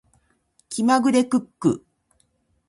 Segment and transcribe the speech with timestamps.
[0.67, 1.85] 気まぐれクック